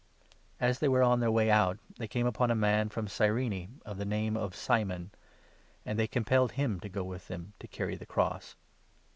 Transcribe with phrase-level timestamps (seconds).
[0.59, 3.81] As they were on their way out, they came upon a man from 32 Cyrene
[3.85, 5.11] of the name of Simon;
[5.85, 8.55] and they compelled him to go with them to carry the cross.